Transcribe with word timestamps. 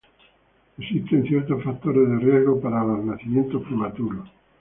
Existen 0.79 1.27
ciertos 1.27 1.63
factores 1.63 2.09
de 2.09 2.17
riesgo 2.25 2.59
para 2.59 2.83
los 2.83 3.05
nacimientos 3.05 3.61
prematuros. 3.61 4.27